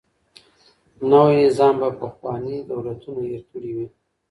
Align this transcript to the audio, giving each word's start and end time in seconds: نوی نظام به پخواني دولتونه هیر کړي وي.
نوی 1.09 1.37
نظام 1.45 1.75
به 1.81 1.89
پخواني 2.01 2.55
دولتونه 2.71 3.19
هیر 3.29 3.41
کړي 3.51 3.71
وي. 3.75 3.87